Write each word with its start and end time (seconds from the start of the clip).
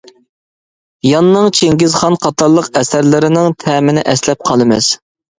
ياننىڭ 1.07 1.49
«چىڭگىزخان» 1.59 2.17
قاتارلىق 2.23 2.69
ئەسەرلىرىنىڭ 2.81 3.53
تەمىنى 3.65 4.05
ئەسلەپ 4.15 4.43
قالىمىز. 4.51 4.89